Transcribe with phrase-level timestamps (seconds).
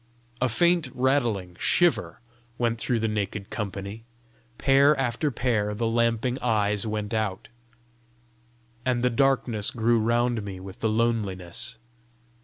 [0.41, 2.21] A faint rattling shiver
[2.57, 4.03] went through the naked company;
[4.57, 7.49] pair after pair the lamping eyes went out;
[8.83, 11.77] and the darkness grew round me with the loneliness.